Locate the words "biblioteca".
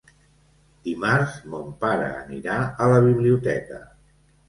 3.13-3.83